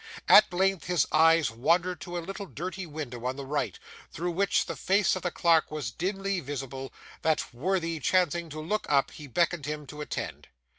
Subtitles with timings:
[0.27, 3.79] At length, his eyes wandered to a little dirty window on the left,
[4.11, 8.87] through which the face of the clerk was dimly visible; that worthy chancing to look
[8.89, 10.47] up, he beckoned him to attend.